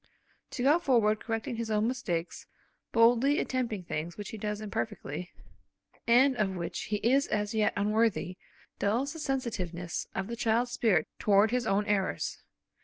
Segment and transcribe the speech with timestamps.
[0.57, 2.47] To go forward correcting his own mistakes,
[2.91, 5.29] boldly attempting things which he does imperfectly,
[6.07, 8.39] and of which he is as yet unworthy
[8.79, 12.41] dulls the sensitiveness of the child's spirit toward his own errors.